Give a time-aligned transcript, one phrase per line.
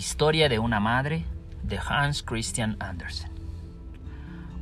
[0.00, 1.26] Historia de una madre
[1.62, 3.30] de Hans Christian Andersen.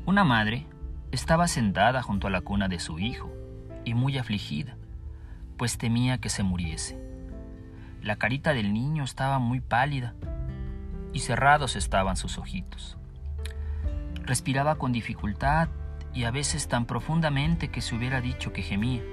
[0.05, 0.67] Una madre
[1.13, 3.33] estaba sentada junto a la cuna de su hijo
[3.85, 4.77] y muy afligida,
[5.57, 7.01] pues temía que se muriese.
[8.03, 10.17] La carita del niño estaba muy pálida
[11.13, 12.97] y cerrados estaban sus ojitos.
[14.25, 15.69] Respiraba con dificultad
[16.13, 19.05] y a veces tan profundamente que se hubiera dicho que gemía.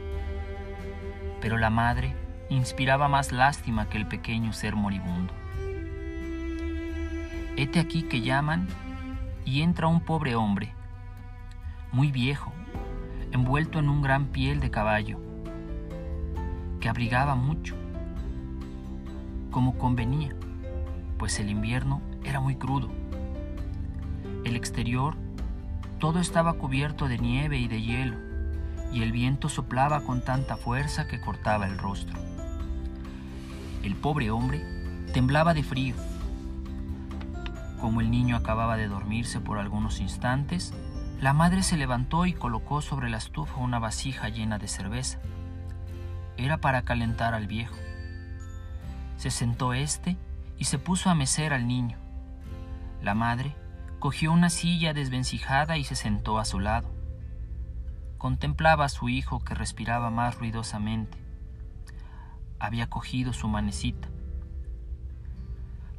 [1.39, 2.15] Pero la madre
[2.49, 5.44] inspiraba más lástima que el pequeño ser moribundo.
[7.57, 8.67] Hete aquí que llaman
[9.45, 10.73] y entra un pobre hombre,
[11.93, 12.51] muy viejo,
[13.31, 15.19] envuelto en un gran piel de caballo,
[16.81, 17.75] que abrigaba mucho,
[19.51, 20.35] como convenía,
[21.17, 22.91] pues el invierno era muy crudo.
[24.43, 25.15] El exterior
[25.97, 28.17] todo estaba cubierto de nieve y de hielo,
[28.91, 32.19] y el viento soplaba con tanta fuerza que cortaba el rostro.
[33.81, 34.61] El pobre hombre
[35.13, 35.95] temblaba de frío.
[37.85, 40.73] Como el niño acababa de dormirse por algunos instantes,
[41.19, 45.19] la madre se levantó y colocó sobre la estufa una vasija llena de cerveza.
[46.35, 47.75] Era para calentar al viejo.
[49.17, 50.17] Se sentó éste
[50.57, 51.99] y se puso a mecer al niño.
[53.03, 53.55] La madre
[53.99, 56.91] cogió una silla desvencijada y se sentó a su lado.
[58.17, 61.19] Contemplaba a su hijo que respiraba más ruidosamente.
[62.57, 64.07] Había cogido su manecita.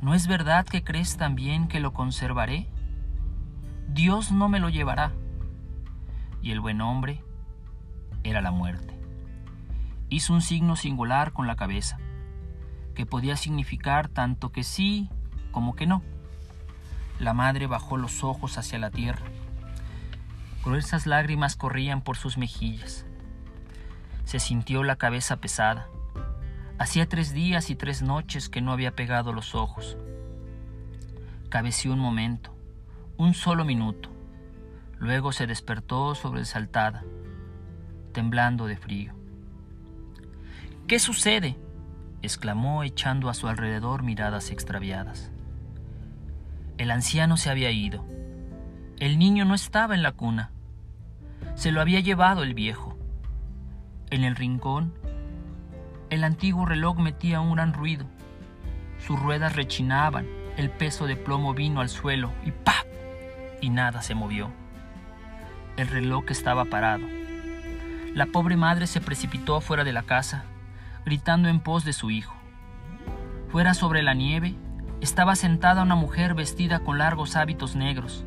[0.00, 2.69] ¿No es verdad que crees también que lo conservaré?
[3.89, 5.12] Dios no me lo llevará.
[6.42, 7.22] Y el buen hombre
[8.22, 8.98] era la muerte.
[10.08, 11.98] Hizo un signo singular con la cabeza,
[12.94, 15.08] que podía significar tanto que sí
[15.50, 16.02] como que no.
[17.19, 19.27] La madre bajó los ojos hacia la tierra.
[20.62, 23.06] Gruesas lágrimas corrían por sus mejillas.
[24.24, 25.86] Se sintió la cabeza pesada.
[26.78, 29.96] Hacía tres días y tres noches que no había pegado los ojos.
[31.48, 32.55] Cabeció un momento,
[33.17, 34.11] un solo minuto.
[34.98, 37.05] Luego se despertó sobresaltada,
[38.12, 39.14] temblando de frío.
[40.86, 41.56] ¿Qué sucede?
[42.23, 45.30] exclamó echando a su alrededor miradas extraviadas.
[46.77, 48.05] El anciano se había ido.
[48.98, 50.51] El niño no estaba en la cuna.
[51.55, 52.98] Se lo había llevado el viejo.
[54.11, 54.92] En el rincón,
[56.11, 58.06] el antiguo reloj metía un gran ruido.
[59.05, 62.84] Sus ruedas rechinaban, el peso de plomo vino al suelo y ¡pa!
[63.61, 64.50] Y nada se movió.
[65.77, 67.06] El reloj estaba parado.
[68.14, 70.45] La pobre madre se precipitó fuera de la casa,
[71.05, 72.34] gritando en pos de su hijo.
[73.50, 74.55] Fuera sobre la nieve,
[75.00, 78.24] estaba sentada una mujer vestida con largos hábitos negros.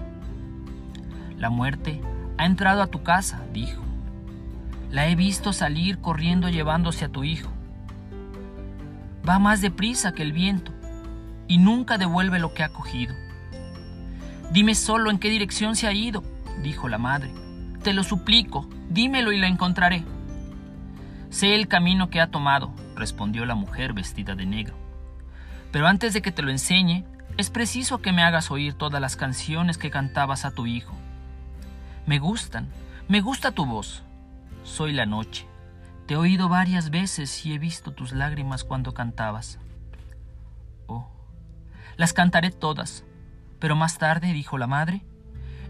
[1.37, 2.01] La muerte
[2.37, 3.81] ha entrado a tu casa, dijo.
[4.91, 7.49] La he visto salir corriendo llevándose a tu hijo.
[9.29, 10.71] Va más deprisa que el viento
[11.47, 13.13] y nunca devuelve lo que ha cogido.
[14.51, 16.23] Dime solo en qué dirección se ha ido,
[16.63, 17.31] dijo la madre.
[17.83, 20.03] Te lo suplico, dímelo y la encontraré.
[21.29, 24.75] Sé el camino que ha tomado, respondió la mujer vestida de negro.
[25.71, 27.03] Pero antes de que te lo enseñe,
[27.37, 30.95] es preciso que me hagas oír todas las canciones que cantabas a tu hijo.
[32.07, 32.67] Me gustan,
[33.07, 34.01] me gusta tu voz.
[34.63, 35.48] Soy la noche.
[36.09, 39.59] Te he oído varias veces y he visto tus lágrimas cuando cantabas.
[40.87, 41.07] Oh,
[41.97, 43.03] las cantaré todas.
[43.59, 45.03] Pero más tarde, dijo la madre,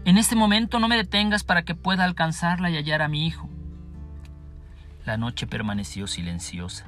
[0.06, 3.50] en este momento no me detengas para que pueda alcanzarla y hallar a mi hijo.
[5.04, 6.86] La noche permaneció silenciosa.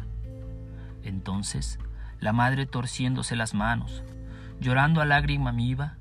[1.02, 1.78] Entonces
[2.20, 4.02] la madre torciéndose las manos,
[4.60, 5.98] llorando a lágrima viva,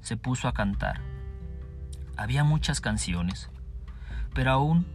[0.00, 1.02] se puso a cantar.
[2.16, 3.50] Había muchas canciones,
[4.32, 4.86] pero aún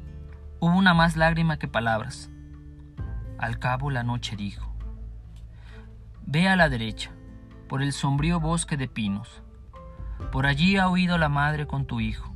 [0.59, 2.29] hubo una más lágrima que palabras.
[3.37, 4.73] Al cabo la noche dijo,
[6.25, 7.11] Ve a la derecha,
[7.67, 9.41] por el sombrío bosque de pinos.
[10.31, 12.33] Por allí ha huido la madre con tu hijo.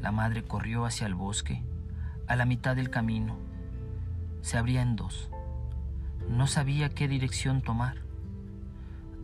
[0.00, 1.64] La madre corrió hacia el bosque,
[2.28, 3.36] a la mitad del camino.
[4.42, 5.30] Se abría en dos.
[6.28, 7.96] No sabía qué dirección tomar.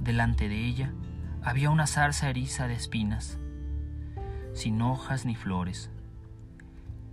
[0.01, 0.93] Delante de ella
[1.43, 3.39] había una zarza eriza de espinas,
[4.53, 5.91] sin hojas ni flores.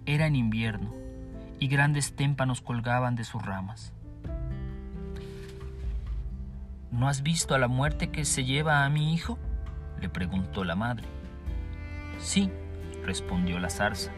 [0.07, 0.93] Era en invierno
[1.59, 3.91] y grandes témpanos colgaban de sus ramas.
[6.91, 9.37] ¿No has visto a la muerte que se lleva a mi hijo?
[9.99, 11.03] le preguntó la madre.
[12.19, 12.49] Sí,
[13.03, 14.11] respondió la zarza.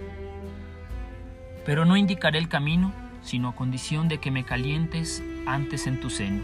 [1.66, 2.94] Pero no indicaré el camino,
[3.24, 6.44] sino a condición de que me calientes antes en tu seno.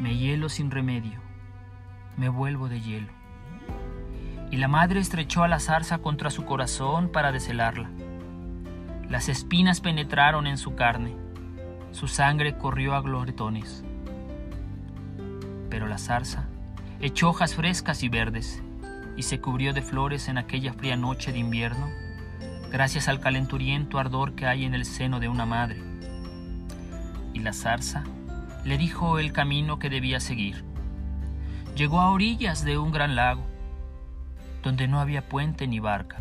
[0.00, 1.20] Me hielo sin remedio,
[2.16, 3.12] me vuelvo de hielo.
[4.50, 7.90] Y la madre estrechó a la zarza contra su corazón para deshelarla.
[9.08, 11.14] Las espinas penetraron en su carne,
[11.92, 13.84] su sangre corrió a gloretones.
[15.70, 16.48] Pero la zarza
[17.00, 18.62] echó hojas frescas y verdes
[19.16, 21.88] y se cubrió de flores en aquella fría noche de invierno,
[22.70, 25.82] gracias al calenturiento ardor que hay en el seno de una madre.
[27.32, 28.04] Y la zarza
[28.64, 30.64] le dijo el camino que debía seguir.
[31.76, 33.46] Llegó a orillas de un gran lago,
[34.66, 36.16] donde no había puente ni barca.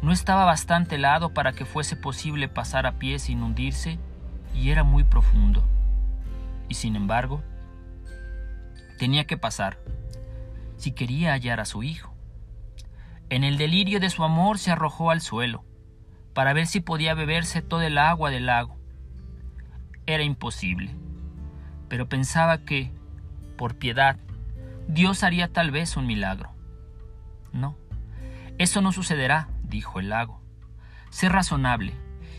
[0.00, 3.98] No estaba bastante helado para que fuese posible pasar a pie sin hundirse
[4.54, 5.62] y era muy profundo.
[6.70, 7.42] Y sin embargo,
[8.98, 9.76] tenía que pasar
[10.78, 12.14] si quería hallar a su hijo.
[13.28, 15.62] En el delirio de su amor se arrojó al suelo
[16.32, 18.78] para ver si podía beberse todo el agua del lago.
[20.06, 20.96] Era imposible,
[21.90, 22.90] pero pensaba que,
[23.58, 24.16] por piedad,
[24.88, 26.51] Dios haría tal vez un milagro.
[27.52, 27.76] No,
[28.58, 30.40] eso no sucederá, dijo el lago.
[31.10, 31.94] Sé razonable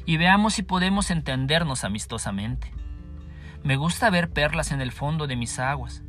[0.06, 2.74] y veamos si podemos entendernos amistosamente.
[3.64, 6.04] Me gusta ver perlas en el fondo de mis aguas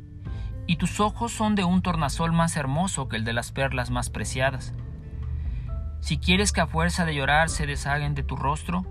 [0.67, 4.09] y tus ojos son de un tornasol más hermoso que el de las perlas más
[4.09, 4.73] preciadas.
[6.01, 8.85] Si quieres que a fuerza de llorar se deshaguen de tu rostro,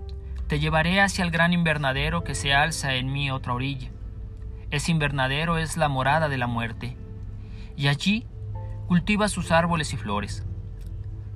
[0.47, 3.89] te llevaré hacia el gran invernadero que se alza en mi otra orilla.
[4.71, 6.97] Ese invernadero es la morada de la muerte,
[7.77, 8.27] y allí
[8.87, 10.45] cultiva sus árboles y flores.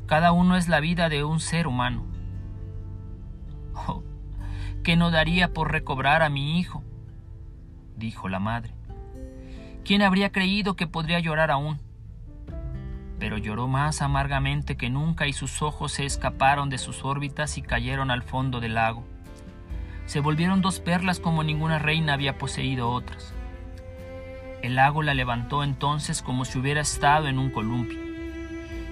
[0.06, 2.06] Cada uno es la vida de un ser humano.
[3.74, 4.04] Oh,
[4.84, 6.84] ¿qué no daría por recobrar a mi hijo?
[7.96, 8.74] dijo la madre.
[9.84, 11.80] ¿Quién habría creído que podría llorar aún?
[13.20, 17.62] Pero lloró más amargamente que nunca y sus ojos se escaparon de sus órbitas y
[17.62, 19.06] cayeron al fondo del lago.
[20.06, 23.34] Se volvieron dos perlas como ninguna reina había poseído otras.
[24.62, 28.00] El lago la levantó entonces como si hubiera estado en un columpio,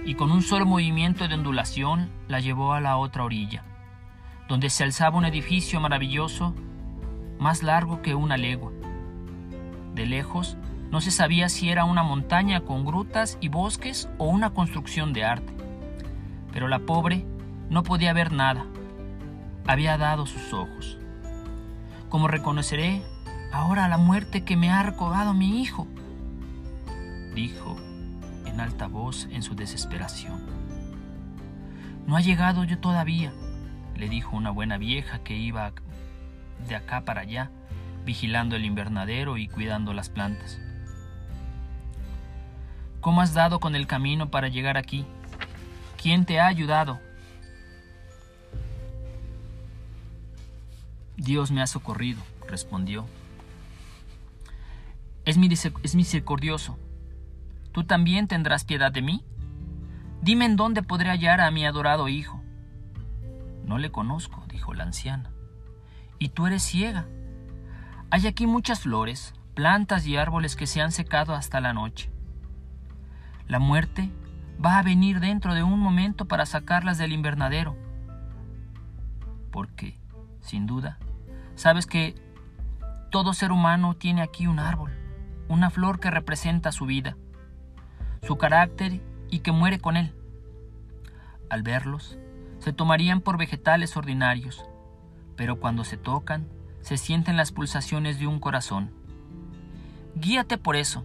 [0.05, 3.63] y con un solo movimiento de ondulación la llevó a la otra orilla,
[4.47, 6.55] donde se alzaba un edificio maravilloso,
[7.39, 8.71] más largo que una legua.
[9.93, 10.57] De lejos
[10.89, 15.25] no se sabía si era una montaña con grutas y bosques o una construcción de
[15.25, 15.53] arte.
[16.53, 17.25] Pero la pobre
[17.69, 18.65] no podía ver nada.
[19.67, 20.97] Había dado sus ojos.
[22.07, 23.01] Como reconoceré
[23.51, 25.87] ahora la muerte que me ha recobado mi hijo?
[27.33, 27.77] dijo
[28.45, 30.41] en alta voz en su desesperación.
[32.07, 33.31] No ha llegado yo todavía,
[33.95, 35.73] le dijo una buena vieja que iba
[36.67, 37.51] de acá para allá,
[38.05, 40.59] vigilando el invernadero y cuidando las plantas.
[43.01, 45.05] ¿Cómo has dado con el camino para llegar aquí?
[46.01, 46.99] ¿Quién te ha ayudado?
[51.15, 53.05] Dios me ha socorrido, respondió.
[55.27, 55.37] Es,
[55.93, 56.79] misericordioso.
[57.73, 59.25] ¿Tú también tendrás piedad de mí?
[60.21, 62.41] Dime en dónde podré hallar a mi adorado hijo.
[63.65, 65.29] No le conozco, dijo la anciana.
[66.17, 67.07] Y tú eres ciega.
[68.09, 72.09] Hay aquí muchas flores, plantas y árboles que se han secado hasta la noche.
[73.49, 74.09] La muerte
[74.65, 77.75] va a venir dentro de un momento para sacarlas del invernadero.
[79.51, 79.99] Porque,
[80.39, 80.99] sin duda,
[81.55, 82.15] sabes que
[83.11, 84.96] todo ser humano tiene aquí un árbol,
[85.47, 87.17] una flor que representa su vida,
[88.23, 90.13] su carácter y que muere con él.
[91.49, 92.17] Al verlos,
[92.59, 94.65] se tomarían por vegetales ordinarios,
[95.35, 96.47] pero cuando se tocan,
[96.81, 98.91] se sienten las pulsaciones de un corazón.
[100.15, 101.03] Guíate por eso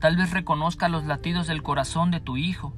[0.00, 2.74] Tal vez reconozca los latidos del corazón de tu hijo.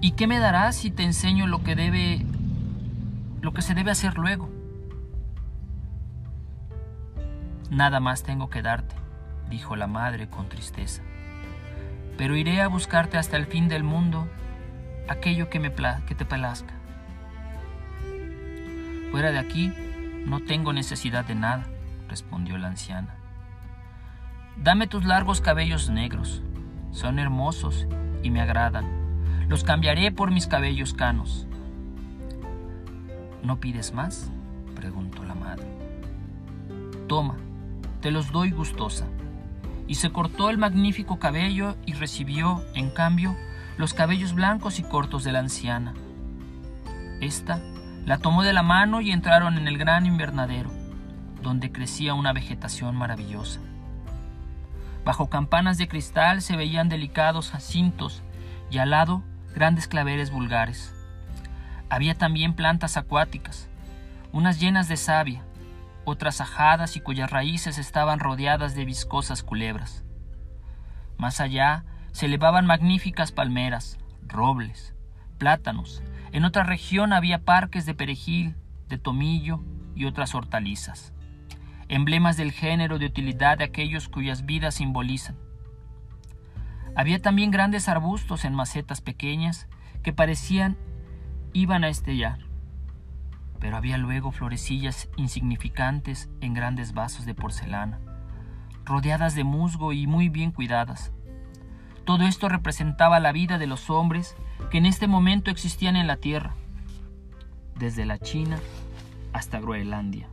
[0.00, 2.24] ¿Y qué me darás si te enseño lo que debe
[3.40, 4.48] lo que se debe hacer luego?
[7.70, 8.94] Nada más tengo que darte,
[9.50, 11.02] dijo la madre con tristeza.
[12.16, 14.28] Pero iré a buscarte hasta el fin del mundo
[15.08, 16.74] aquello que, me que te plazca.
[19.10, 19.72] Fuera de aquí
[20.26, 21.66] no tengo necesidad de nada,
[22.08, 23.14] respondió la anciana.
[24.56, 26.42] Dame tus largos cabellos negros.
[26.92, 27.86] Son hermosos
[28.22, 28.86] y me agradan.
[29.48, 31.46] Los cambiaré por mis cabellos canos.
[33.42, 34.30] ¿No pides más?
[34.74, 35.66] preguntó la madre.
[37.08, 37.36] Toma,
[38.00, 39.06] te los doy gustosa.
[39.86, 43.36] Y se cortó el magnífico cabello y recibió, en cambio,
[43.76, 45.94] los cabellos blancos y cortos de la anciana.
[47.20, 47.60] Esta
[48.06, 50.70] la tomó de la mano y entraron en el gran invernadero,
[51.42, 53.60] donde crecía una vegetación maravillosa.
[55.04, 58.22] Bajo campanas de cristal se veían delicados jacintos
[58.70, 59.22] y al lado
[59.54, 60.94] grandes claveres vulgares.
[61.90, 63.68] Había también plantas acuáticas,
[64.32, 65.42] unas llenas de savia,
[66.04, 70.04] otras ajadas y cuyas raíces estaban rodeadas de viscosas culebras.
[71.16, 74.94] Más allá se elevaban magníficas palmeras, robles,
[75.38, 76.02] plátanos.
[76.32, 78.56] En otra región había parques de perejil,
[78.88, 79.60] de tomillo
[79.94, 81.12] y otras hortalizas.
[81.88, 85.36] emblemas del género de utilidad de aquellos cuyas vidas simbolizan.
[86.96, 89.68] Había también grandes arbustos en macetas pequeñas
[90.02, 90.78] que parecían
[91.52, 92.38] iban a estallar,
[93.64, 97.98] pero había luego florecillas insignificantes en grandes vasos de porcelana,
[98.84, 101.12] rodeadas de musgo y muy bien cuidadas.
[102.04, 104.36] Todo esto representaba la vida de los hombres
[104.70, 106.54] que en este momento existían en la Tierra,
[107.74, 108.58] desde la China
[109.32, 110.28] hasta Groenlandia.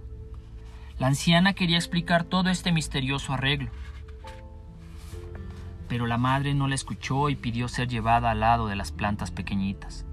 [1.00, 3.72] La anciana quería explicar todo este misterioso arreglo,
[5.88, 9.32] pero la madre no la escuchó y pidió ser llevada al lado de las plantas
[9.32, 10.06] pequeñitas.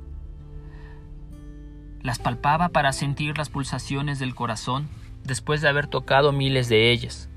[2.08, 4.88] Las palpaba para sentir las pulsaciones del corazón
[5.24, 7.28] después de haber tocado miles de ellas.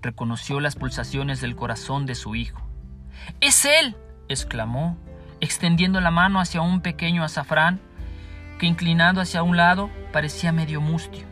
[0.00, 2.66] Reconoció las pulsaciones del corazón de su hijo.
[3.42, 3.98] ¡Es él!
[4.30, 4.96] exclamó,
[5.42, 7.82] extendiendo la mano hacia un pequeño azafrán
[8.58, 11.26] que inclinado hacia un lado parecía medio mustio.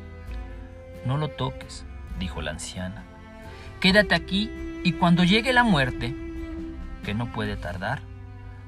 [1.06, 1.86] No lo toques,
[2.18, 3.04] dijo la anciana.
[3.80, 4.50] Quédate aquí
[4.84, 6.14] y cuando llegue la muerte,
[7.04, 8.02] que no puede tardar,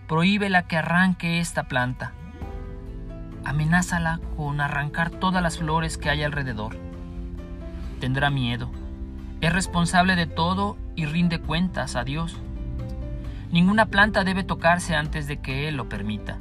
[0.08, 2.14] prohíbela que arranque esta planta.
[3.44, 6.76] Amenázala con arrancar todas las flores que hay alrededor.
[8.00, 8.70] Tendrá miedo.
[9.40, 12.36] Es responsable de todo y rinde cuentas a Dios.
[13.50, 16.38] Ninguna planta debe tocarse antes de que Él lo permita.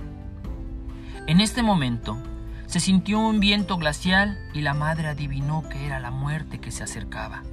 [1.27, 2.17] En este momento
[2.65, 6.83] se sintió un viento glacial y la madre adivinó que era la muerte que se
[6.83, 7.43] acercaba.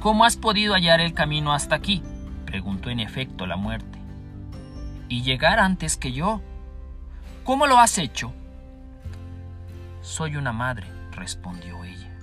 [0.00, 2.02] ¿Cómo has podido hallar el camino hasta aquí?
[2.46, 3.98] preguntó en efecto la muerte.
[5.08, 6.40] Y llegar antes que yo.
[7.48, 8.34] ¿Cómo lo has hecho?
[10.02, 12.14] Soy una madre, respondió ella.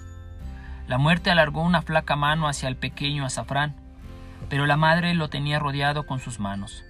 [0.87, 3.75] La muerte alargó una flaca mano hacia el pequeño azafrán,
[4.49, 6.83] pero la madre lo tenía rodeado con sus manos,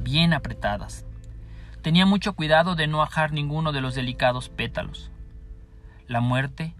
[0.00, 1.04] bien apretadas.
[1.82, 5.10] Tenía mucho cuidado de no ajar ninguno de los delicados pétalos.
[6.06, 6.76] La muerte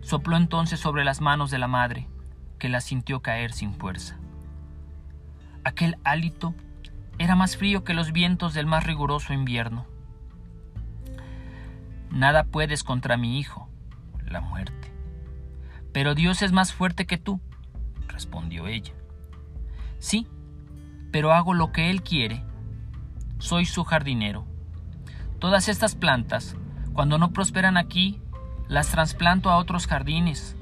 [0.00, 2.08] sopló entonces sobre las manos de la madre,
[2.58, 4.16] que la sintió caer sin fuerza.
[5.62, 6.54] Aquel hálito
[7.18, 9.91] era más frío que los vientos del más riguroso invierno.
[12.12, 13.70] Nada puedes contra mi hijo,
[14.26, 14.92] la muerte.
[15.92, 17.40] Pero Dios es más fuerte que tú,
[18.06, 18.92] respondió ella.
[19.98, 20.26] Sí,
[21.10, 22.44] pero hago lo que Él quiere.
[23.38, 24.46] Soy su jardinero.
[25.38, 26.54] Todas estas plantas,
[26.92, 28.20] cuando no prosperan aquí,
[28.68, 30.54] las trasplanto a otros jardines,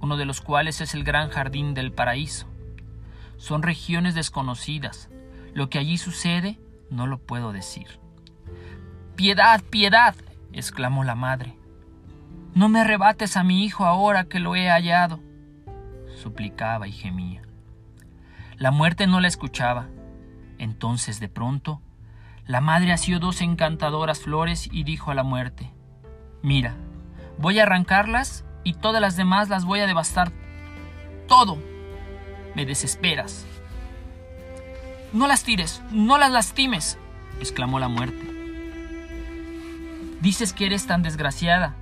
[0.00, 2.46] uno de los cuales es el gran jardín del paraíso.
[3.36, 5.10] Son regiones desconocidas.
[5.54, 7.98] Lo que allí sucede no lo puedo decir.
[9.16, 10.14] Piedad, piedad,
[10.54, 11.56] exclamó la madre.
[12.54, 15.20] No me arrebates a mi hijo ahora que lo he hallado,
[16.16, 17.42] suplicaba y gemía.
[18.56, 19.88] La muerte no la escuchaba.
[20.58, 21.82] Entonces de pronto,
[22.46, 25.72] la madre asió dos encantadoras flores y dijo a la muerte,
[26.42, 26.76] Mira,
[27.38, 30.30] voy a arrancarlas y todas las demás las voy a devastar.
[31.26, 31.58] Todo.
[32.54, 33.46] Me desesperas.
[35.12, 36.98] No las tires, no las lastimes,
[37.40, 38.33] exclamó la muerte.
[40.24, 41.76] Dices que eres tan desgraciada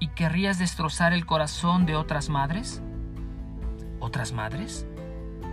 [0.00, 2.82] y querrías destrozar el corazón de otras madres.
[4.00, 4.88] ¿Otras madres?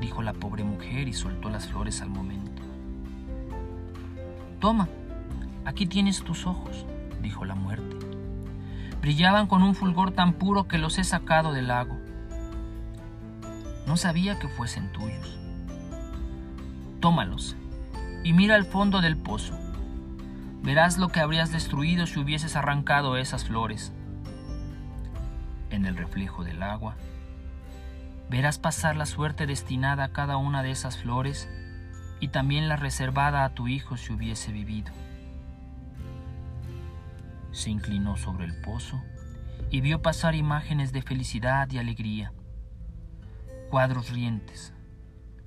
[0.02, 2.64] dijo la pobre mujer y soltó las flores al momento.
[4.60, 4.90] Toma,
[5.66, 6.88] aquí tienes tus ojos,
[7.22, 8.00] dijo la muerte
[9.02, 11.98] brillaban con un fulgor tan puro que los he sacado del lago.
[13.88, 15.40] No sabía que fuesen tuyos.
[17.00, 17.56] Tómalos
[18.24, 19.58] y mira al fondo del pozo.
[20.62, 23.94] Verás lo que habrías destruido si hubieses arrancado esas flores.
[25.70, 26.96] En el reflejo del agua,
[28.30, 31.50] verás pasar la suerte destinada a cada una de esas flores
[32.20, 34.92] y también la reservada a tu hijo si hubiese vivido
[37.52, 39.02] se inclinó sobre el pozo
[39.70, 42.34] y vio pasar imágenes de felicidad y alegría,
[43.70, 44.74] cuadros rientes,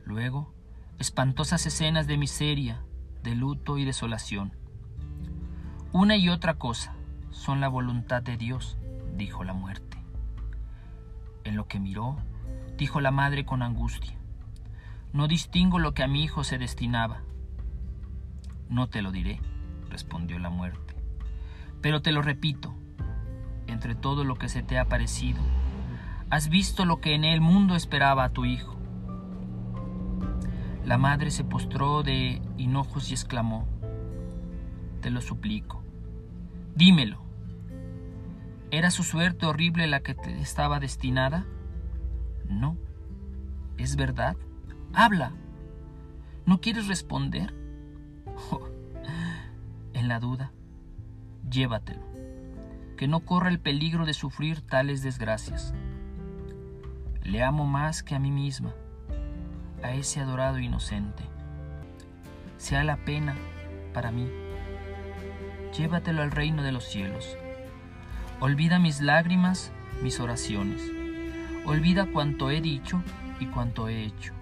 [0.05, 0.55] luego
[0.99, 2.85] espantosas escenas de miseria,
[3.23, 4.57] de luto y desolación.
[5.95, 6.95] Una y otra cosa
[7.33, 8.79] son la voluntad de Dios,
[9.15, 9.99] dijo la muerte.
[11.45, 12.17] En lo que miró,
[12.79, 14.17] dijo la madre con angustia,
[15.13, 17.21] no distingo lo que a mi hijo se destinaba.
[18.71, 19.43] No te lo diré,
[19.91, 20.95] respondió la muerte.
[21.83, 22.75] Pero te lo repito,
[23.67, 25.43] entre todo lo que se te ha parecido,
[26.31, 28.79] has visto lo que en el mundo esperaba a tu hijo.
[30.87, 33.69] La madre se postró de hinojos y exclamó,
[35.03, 35.82] te lo suplico,
[36.75, 37.23] dímelo,
[38.71, 41.47] ¿era su suerte horrible la que te estaba destinada?
[42.49, 42.77] No,
[43.79, 44.37] es verdad,
[44.93, 45.33] habla,
[46.47, 47.55] ¿no quieres responder?
[49.93, 50.53] en la duda,
[51.49, 52.03] llévatelo.
[52.97, 55.75] que no corra el peligro de sufrir tales desgracias.
[57.23, 58.75] Le amo más que a mí misma,
[59.83, 61.25] a ese adorado inocente.
[62.59, 63.37] Sea la pena
[63.93, 64.29] para mí.
[65.77, 67.37] Llévatelo al reino de los cielos.
[68.41, 70.83] Olvida mis lágrimas, mis oraciones.
[71.65, 73.03] Olvida cuanto he dicho
[73.41, 74.35] y cuanto he hecho.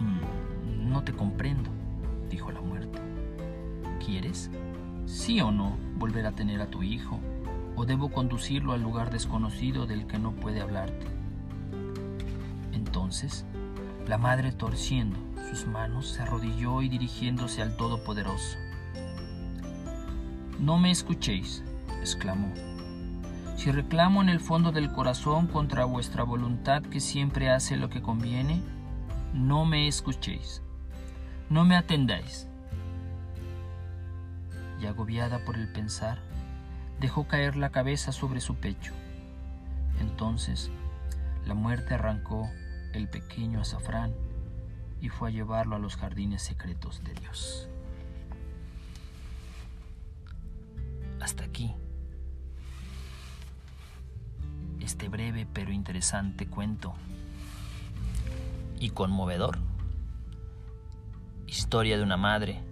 [0.00, 1.70] Mm, no te comprendo,
[2.28, 2.98] dijo la muerte.
[4.04, 4.50] ¿Quieres?
[5.06, 7.20] ¿Sí o no volver a tener a tu hijo?
[7.76, 11.06] ¿O debo conducirlo al lugar desconocido del que no puede hablarte?
[12.72, 13.44] Entonces,
[14.08, 18.56] la madre torciendo sus manos se arrodilló y dirigiéndose al Todopoderoso.
[20.60, 21.62] No me escuchéis,
[22.00, 22.52] exclamó.
[23.56, 28.02] Si reclamo en el fondo del corazón contra vuestra voluntad que siempre hace lo que
[28.02, 28.60] conviene,
[29.34, 30.62] no me escuchéis,
[31.48, 32.48] no me atendáis.
[34.80, 36.18] Y agobiada por el pensar,
[37.00, 38.92] dejó caer la cabeza sobre su pecho.
[40.00, 40.70] Entonces
[41.46, 42.48] la muerte arrancó
[42.92, 44.12] el pequeño azafrán
[45.00, 47.68] y fue a llevarlo a los jardines secretos de Dios.
[55.02, 56.94] Este breve pero interesante cuento
[58.78, 59.58] y conmovedor.
[61.48, 62.62] Historia de una madre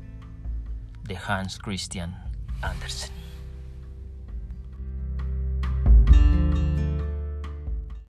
[1.03, 2.31] de Hans Christian
[2.63, 3.20] Andersen.